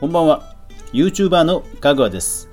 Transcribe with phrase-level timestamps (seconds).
[0.00, 0.54] こんばんは。
[0.94, 2.48] YouTuber のかぐわです。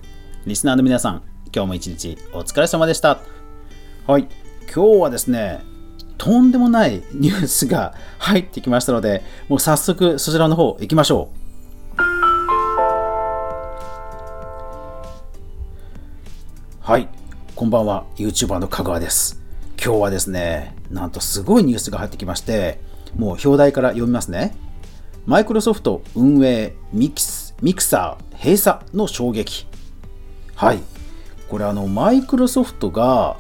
[0.46, 1.24] リスナーの皆さん、
[1.56, 3.20] 今日も一日お疲れ様でした。
[4.06, 4.28] はい。
[4.64, 5.62] 今日はですね、
[6.18, 11.30] とんでもないニュースが入ってきましたので、もう早速そちらの方行きましょ
[11.98, 12.02] う。
[16.82, 17.08] はい。
[17.56, 18.04] こんばんは。
[18.18, 19.40] YouTuber のかぐわです。
[19.82, 22.82] 今日はですね、なんとすごいニュースが入ってきまして、
[23.16, 24.54] もう表題から読みますね。
[25.26, 27.22] マイクロソフト運営ミキ
[27.62, 29.68] ミクサー閉鎖の衝撃。
[30.56, 30.80] はい。
[31.50, 33.38] これあの、マイクロソフトが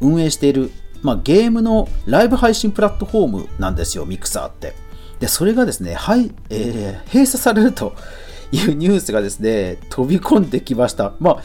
[0.00, 0.70] 運営している、
[1.02, 4.74] まあ、ゲームのライブ配信プラットフォームなんですよ、ミクサーって。
[5.20, 7.94] で、それがですね、はい、えー閉鎖されると
[8.52, 11.14] いうニュースがですね、飛び込んできました。
[11.18, 11.42] ま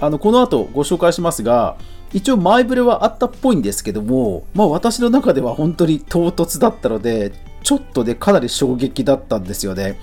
[0.00, 1.76] あ、あの、この後ご紹介しますが、
[2.12, 9.98] 一応前触れはあったっぽいんですけども、まあ私の中では本当に唐突だったので、ちょっとでかなり衝撃だったんですよね。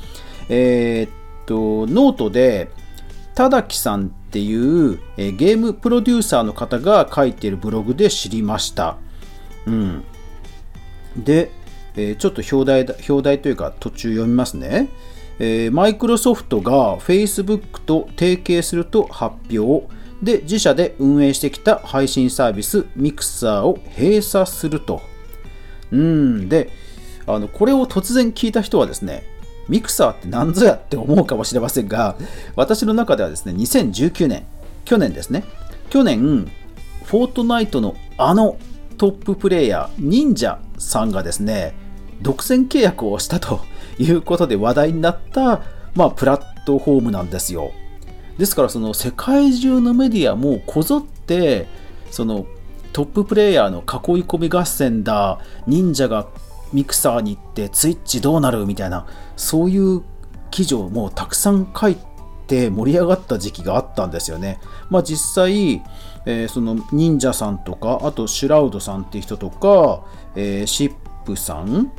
[0.49, 2.69] えーっと、ノートで、
[3.33, 8.97] ただきさんっていう、えゲームプロデューサーの方が書いているブログで知りました。
[9.65, 10.03] うん。
[11.17, 11.51] で、
[11.97, 14.89] えちょっと表題表題というか途中読みますね。
[15.71, 19.85] マイクロソフトが Facebook と提携すると発表
[20.21, 25.01] で自社で運営してきた配信サービスミクサーを閉鎖すると。
[25.91, 26.69] うんで
[27.27, 29.23] あのこれを突然聞いた人はですね
[29.67, 32.15] ミクサーって何ぞやって思うかもしれませんが
[32.55, 34.45] 私の中ではですね2019年
[34.85, 35.43] 去年ですね。
[35.89, 36.49] 去年
[37.03, 38.57] フォートナイトのあの
[38.97, 41.73] トッププレイヤー忍者さんがですね
[42.21, 43.59] 独占契約をしたと
[43.99, 45.61] いうことで話題になった、
[45.95, 47.71] まあ、プラットフォームなんですよ。
[48.37, 51.67] ですからその世界中のメディアもこぞって
[52.11, 52.45] その
[52.93, 56.27] トッププレイヤーの囲い込み合戦だ忍者が
[56.75, 60.03] ミクサーに行ってツイッチどうなるみたいなそういう
[60.51, 61.97] 記事をもうたくさん書い
[62.47, 64.59] て盛り上がった時期があったんですよね。
[64.89, 65.81] まあ実際、
[66.25, 70.03] えーその忍者さんとかあとシュラウドさんっていう人とか、
[70.35, 70.93] えーシッ
[71.25, 71.91] プさん、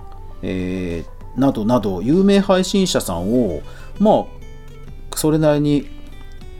[0.42, 3.60] えーなどなど有名配信者さんを
[3.98, 4.24] まあ
[5.14, 5.86] それなりに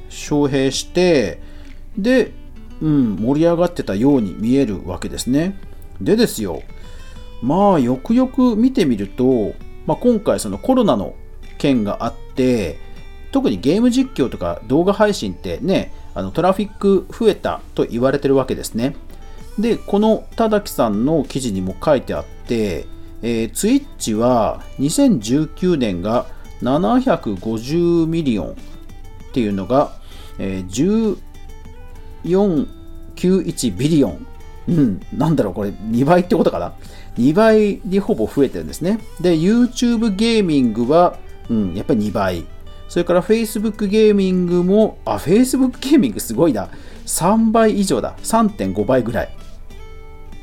[0.09, 1.41] 招聘して
[1.97, 2.33] で、
[2.83, 5.59] うん、盛り上がってたように見えるわけですね。
[6.01, 6.63] でですよ
[7.43, 9.55] まあよくよく見てみると、
[9.87, 11.15] まあ、今回そのコロナの
[11.59, 12.79] 件があって
[13.33, 18.97] 特にゲーム実況とか動画配信ってねあのトラフィック増えたと言われてるわけですね。
[19.59, 22.87] でこの田崎さんの記事にも書いてあって、
[23.23, 26.27] えー、ツイッチは2019年が
[26.63, 28.55] 750 million っ
[29.33, 29.93] ていうのが、
[30.39, 31.17] えー
[32.27, 34.27] 1491 billion。
[34.69, 36.75] うん、なんだろう、これ2倍ってことかな
[37.19, 38.99] ?2 倍にほぼ増えてるんですね。
[39.21, 41.19] で、YouTube ゲーミングは、
[41.49, 42.45] うん、やっぱり2倍。
[42.89, 46.69] それから Facebook Gaming も、あ、Facebook Gaming すごいな。
[47.07, 48.17] 3倍以上だ。
[48.23, 49.37] 3.5倍ぐらい。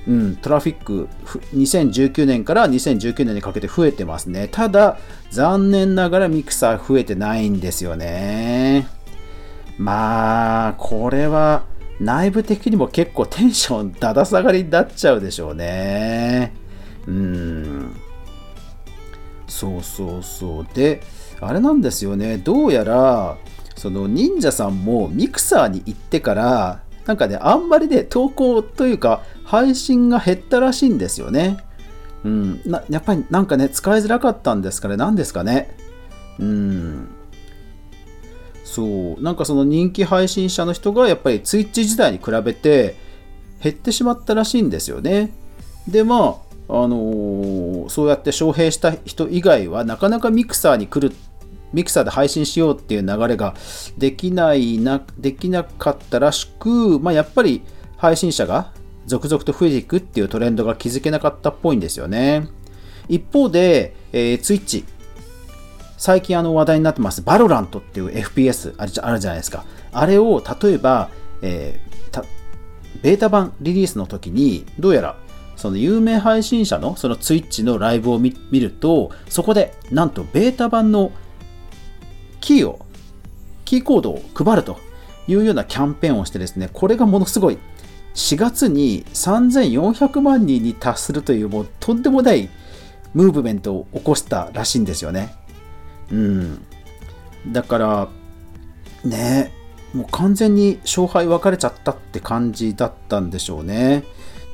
[0.06, 1.08] うん、トラフィック
[1.56, 4.50] 2019年から2019年にかけて増えてますね。
[4.52, 4.98] ただ、
[5.30, 8.88] 残念ながらミクサー増えてないんですよね。
[9.78, 11.64] まあ、これは
[12.00, 16.63] 内部的にも結構テンションだだ下がりになっちゃうでしょうね。
[17.08, 17.96] うん。
[19.48, 20.68] そうそうそう。
[20.74, 21.02] で、
[21.42, 22.38] あれなんですよね。
[22.38, 23.38] どうやら、
[23.76, 31.58] その忍者さんもミクサーに行ってから、なんかね、あんまりね、投稿というか、配信が減ったらしいんですよね。
[32.24, 32.62] うん。
[32.66, 34.96] なやっぱりなんかね、使いづらかったんですかね。
[34.96, 35.76] 何ですかね。
[36.40, 37.10] うん。
[38.64, 39.22] そう。
[39.22, 42.96] なんかその人気配信者の人が、やっぱりツイッチ時代に比べて、
[43.62, 45.32] 減ってしまったらしいんですよね。
[45.88, 46.36] で、まあ、
[46.70, 51.16] あのーそうやって招聘した人以外は、なかなかミクサーに来る
[51.74, 53.56] ミクサーで配信しようっていう流れが
[53.98, 57.62] できないな、できなかったらしく、まあ、やっぱり
[57.98, 58.72] 配信者が
[59.06, 62.48] 続々と増えていくっていうトレンドが気づけなかったっぽいんですよね。
[63.10, 64.86] 一方で、えー、 Twitch、
[65.98, 69.66] 最近あの話題になってます、 VALORANT っていう FPS あるじゃないですか。
[69.92, 71.10] あれを例えば、
[71.42, 71.94] えー
[73.04, 75.18] ベータ版リリースの時に、どうやら
[75.64, 81.14] その有名配信者のその Twitch のライブを見見ると、そこでなんとベータ版の
[82.42, 82.86] キーを、
[83.64, 84.78] キーコードを配ると
[85.26, 87.58] いうようなキャンペーンをしてですね、これがものすごい、
[88.14, 92.50] 4月に3400万人に達するというもうとんでもない
[93.14, 95.34] ムーブメントを起こしたらしいんですよね。
[96.12, 96.66] うん。
[97.48, 98.10] だから、
[99.06, 99.54] ね
[99.94, 104.04] もう完全に勝敗分かれちゃったって感じだったんでしょうね。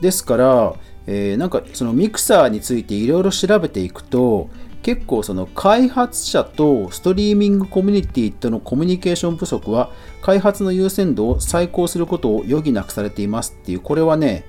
[0.02, 0.76] ですから、
[1.12, 4.48] えーなんかそのミクサーについていろいろ調べていくと
[4.84, 9.92] 結構その開発者とストリーミングコミュニティとのコミュニケーション不足は
[10.22, 13.80] 開発の優先度を再考することを余儀なくされていますっていう。
[13.80, 14.46] これはね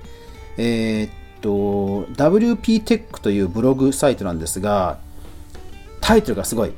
[0.57, 1.11] えー、っ
[1.41, 4.99] と WP テックというブログサイトなんですが
[5.99, 6.73] タイトルがすごい、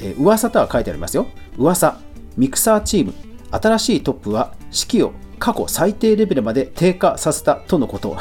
[0.00, 1.26] えー、噂とは書いてありますよ。
[1.56, 1.98] 噂
[2.36, 3.14] ミクサーチーム。
[3.50, 8.18] 新しいトップは士気を過去最低レベルまで低下させたとのこと。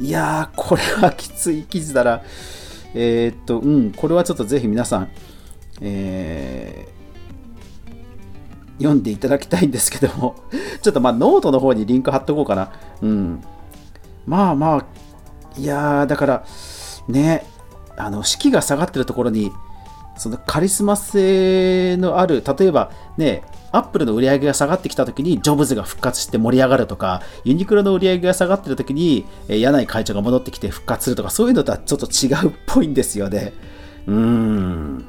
[0.00, 2.22] いやーこれはきつい記事だな
[2.94, 5.10] えー、っと、うん、これはちょっとぜひ皆さん、
[5.80, 7.00] えー、
[8.78, 10.36] 読んでいただきたいんですけども、
[10.82, 12.72] ちょっとまあノートの方にリンク貼っとこうかな。
[13.02, 13.44] うん。
[14.26, 14.84] まあまあ、
[15.58, 16.44] いやー、だから、
[17.08, 17.46] ね、
[17.96, 19.52] あの、士気が下がってるところに、
[20.16, 33.52] そのカリスマ性のある、例えばね、アップルの売り上げが下がってきた時にジョブズが復活して盛り上がるとか、ユニクロの売り上げが下がってる時に、えー、柳井会長が戻ってきて復活するとか、そういうのとはちょっと違うっぽいんですよね。
[34.06, 35.04] うーん。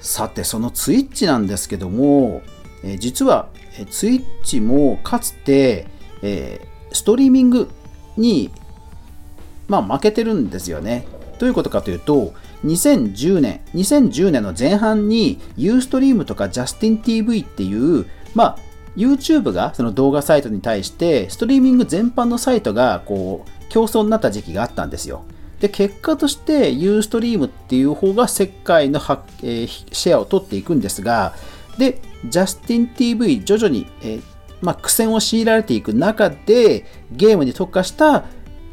[0.00, 2.42] さて、そのツイッチなんですけども、
[2.82, 3.48] えー、実は、
[3.78, 5.86] えー、ツイッチもかつて、
[6.22, 7.70] えー、ストリーミング
[8.16, 8.50] に、
[9.68, 11.06] まあ、負けてるんですよね。
[11.38, 18.58] どういうことかというと、2010年、2010年の前半に Ustream とか JustinTV っていう、まあ、
[18.96, 25.24] YouTube がその動画サイトに対して、ストリーミング全般のサイトがこう競争になった時期があったんですよ。
[25.60, 29.00] で、結果として Ustream っていう方が世界の、
[29.42, 31.34] えー、シェアを取っていくんですが、
[31.78, 34.22] で、JustinTV 徐々に、えー、
[34.60, 38.24] まあ、苦戦を強いられていく中で、ゲームに特化した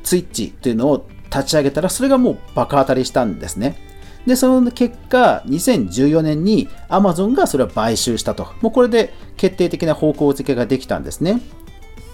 [0.03, 3.77] Twitch というのを立ち上げたら、それがもう爆当たりしたんですね。
[4.25, 8.47] で、その結果、2014年に Amazon がそれを買収したと。
[8.61, 11.41] もうこれで決定的な方向づけができたんですね。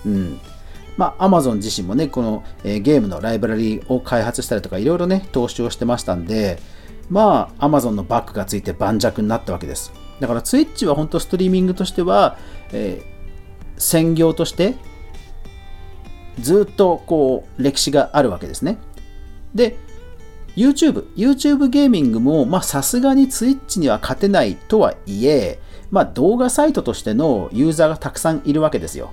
[0.05, 0.39] うん。
[0.97, 6.59] まあ、Amazon 自身もね、この、えー、ゲームのライブラリを開発したりとか、いろいろね、投資をしてましたんで、
[7.09, 9.91] まあ、Amazon のバックがついて盤石になったわけです。
[10.19, 12.37] だから、Twitch は本当ストリーミングとしては、
[12.71, 14.75] えー、専業として、
[16.39, 18.77] ずっとこう、歴史があるわけですね。
[19.55, 19.77] で、
[20.55, 25.59] YouTube、YouTube ゲーミングも、さすがに Twitch には勝てないとはいえ、
[25.91, 29.11] まあ動画サイトとしてのユーザーがたくさんいるわけですよ。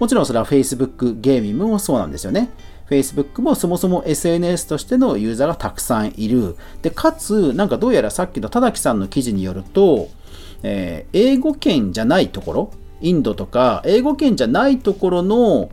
[0.00, 2.50] もちろんそれは Facebook ゲーミングもそうなんですよね。
[2.90, 6.56] Facebook もそもそも SNS としてのユーザーがたくさんいる。
[6.82, 10.08] で、かつ、なんかどうやらさっきの田崎さんの記事によると、
[10.62, 15.70] えー、英語圏じゃないところ、インドとか、英語圏じゃないところの、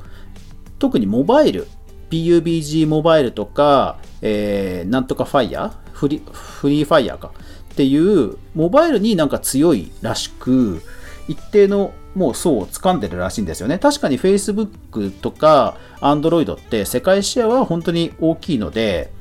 [0.77, 1.67] 特にモバイル、
[2.09, 7.31] PUBG モバイルとか、えー、なんとかファイヤーフリフリーファイヤーか
[7.73, 10.81] っていうモバイルになんか強いらしく
[11.27, 13.79] 一定のもう層を掴んでるらしいんですよね。
[13.79, 19.11] 確かに Facebook とか Android って世界シェアは本当に大きいので、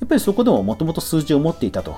[0.00, 1.96] やっぱりそこでももともと数字を持っていたと。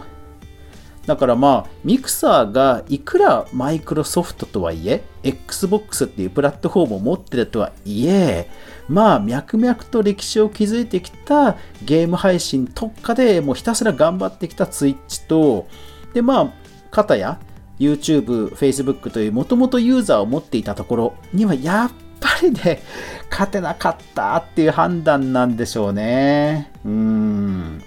[1.06, 8.48] だからまあ、ミクサーがいくらマイクロソフトとはいえ、Xbox っていうプラットフォームを持ってるとはいえ、
[8.88, 15.66] まあ、脈々と歴史を築いてきたゲーム配信特化でもうひたすら頑張ってきた Twitch と、
[16.14, 16.52] でまあ、
[16.92, 17.40] 片や
[17.80, 21.90] YouTube、Facebook というもともとユーザーを持っていたところにはやっ
[22.20, 22.80] ぱりね、
[23.28, 26.70] 勝てなかったっていう判断なんでしょうね。
[26.84, 27.82] うん。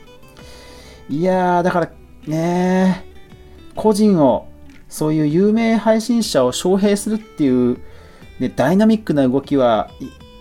[1.09, 1.91] いやー、だから
[2.27, 3.04] ね
[3.75, 4.47] 個人を
[4.89, 7.79] そういう有名配信者を招聘するっていう、
[8.39, 9.89] ね、ダイナミックな動きは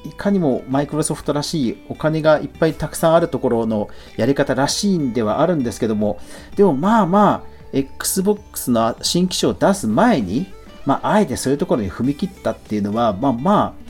[0.05, 6.19] いかにもマイクロソフトらしいお金がいっぱいたくさんあるところのやり方らしいんではあるんですけども
[6.57, 10.47] でもまあまあ XBOX の新機種を出す前に、
[10.87, 13.85] まあ、あえてそういうところに踏み切ったっていうのはまあまあ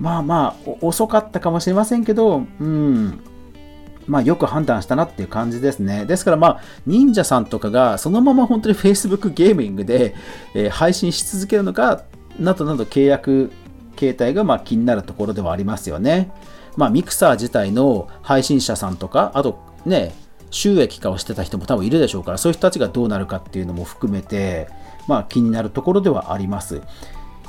[0.00, 3.20] まあまあ遅かったかもしれませんけどうん。
[4.06, 6.04] まあ、よく判断したなっていう感じですね。
[6.04, 10.14] ですからまあ、忍者さんとかがそのまま本当に Facebook ゲーミングで、
[10.54, 12.02] えー、配信し続けるのか、
[12.38, 13.52] などなど契約
[13.96, 16.30] 形態がまあ気になるところではありますよね。
[16.76, 20.12] まあ、ミクサー自体の配信者さんとか、あとね、
[20.50, 24.68] 収益化をしてた人も多分いるでしょうから、そういう人たちがどうなるかっていうのも含めて、
[25.06, 26.82] まあ気になるところではあります。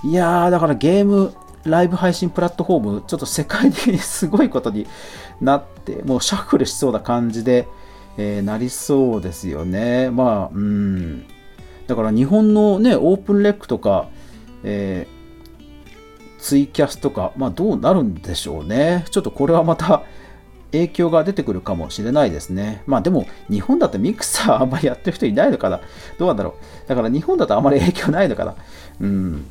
[0.03, 1.33] いやー、だからゲーム
[1.65, 4.87] ライブ配信プラットフォーム、ちょっと世界的にすごいことに
[5.41, 7.67] なって、もうシャッフルしそうな感じで、
[8.17, 10.09] えー、なりそうですよね。
[10.09, 11.25] まあ、うん。
[11.87, 14.07] だから日本のね、オープンレックとか、
[14.63, 19.05] えー、ツイキャスとか、まあどうなるんでしょうね。
[19.09, 20.03] ちょっとこれはまた
[20.71, 22.83] 影響が出てくるかもしれないですね。
[22.85, 25.81] まあでも、日本だとミクサーあんまりやってる人いないのかな
[26.17, 26.55] どうなんだろ
[26.85, 26.87] う。
[26.87, 28.55] だから日本だとあまり影響ないのかな
[29.01, 29.45] うん。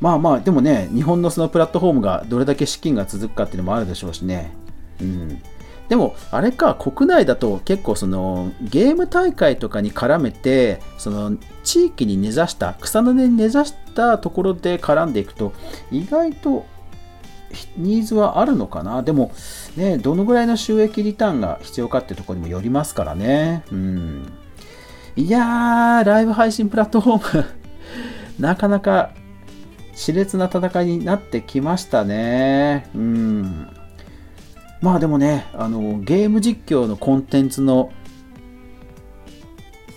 [0.00, 4.52] まあまあ、でもね、日本のそのプラットフォームがどれだけ資金が続くかっていうのもあるでしょうしね。
[5.00, 5.42] うん。
[5.88, 15.52] でも、あれか、国内だと結構そのゲーム大会とかに絡めて、その地域に根ざした、草の根に根ざしたところで絡んでいくと、
[15.90, 16.66] 意外と
[17.76, 19.02] ニーズはあるのかな。
[19.02, 19.32] でも、
[19.76, 23.64] ね、どのぐらいの収益リターンが必要かってとこにもよりますからね。
[23.72, 24.32] うん。
[25.16, 27.44] いやー、ライブ配信プラットフォーム
[28.38, 29.10] なかなか
[29.98, 32.88] 熾烈な戦いになってきましたね。
[32.94, 33.68] うん。
[34.80, 37.90] まあでもね、あの、ゲーム実況のコンテンツの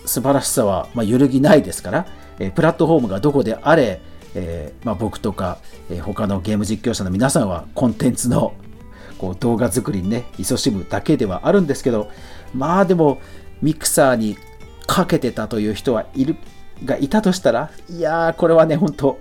[0.04, 2.06] 素晴らしさは、まあ、揺るぎないですから、
[2.40, 4.00] えプラットフォームがどこであれ、
[4.34, 8.54] えー、まあ、僕とか、えー、他のゲーム実況者の皆さんはコンテンツの
[9.18, 12.10] こう動画作りにね、勤しむだけではあるんですけど、
[12.52, 13.20] まあでも、
[13.62, 14.36] ミクサーに
[14.88, 16.34] かけてたという人はいる、
[16.84, 19.18] がいたとしたら、いやー、これはね、本当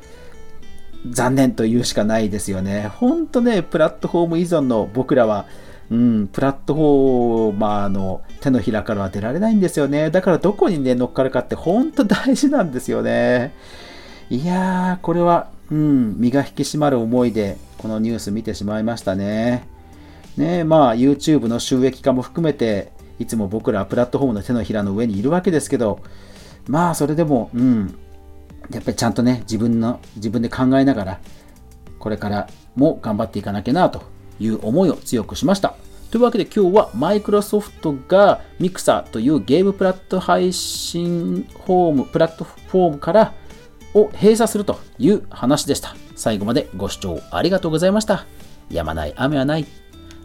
[1.10, 2.88] 残念と言うしかないですよね。
[2.88, 5.46] ほんとね、プラットフォーム依存の僕らは、
[5.90, 10.10] うん、プラットフォーマーの手のひらからは出られないんですよね。
[10.10, 13.54] だからどこにね、乗っかるかって本当大事なんですよね。
[14.30, 19.68] いやー、これは、うん、身が引き締まる思いで、このニュース見てしまいましたね。
[20.38, 26.00] ねまあ、YouTube の収益化も含めて、いつも僕らはプラットフォームの手のひらの上にいるわけですけど、
[26.68, 27.96] まあ、それでも、うん、
[28.72, 31.20] やっぱりちゃんとね、自分の、自分で考えながら、
[32.00, 34.04] これからも頑張っていかなきゃなと
[34.40, 35.76] いう思いを強くしました。
[36.10, 43.34] というわけで今日はマイクロソフトがミクサーというゲームプラット配信フォーム、プラットフォームから
[43.94, 45.96] を閉鎖するという話でした。
[46.16, 48.26] 最後までご視聴ありがとうございました。
[48.70, 49.66] やまない雨はない。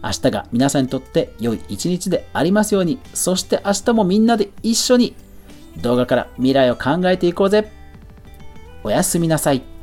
[0.03, 5.15] 明日が皆さんにとって良い一日でありますように、そして明日もみんなで一緒に
[5.83, 7.71] 動画から未来を考えていこうぜ。
[8.87, 9.76] おやすみなさい。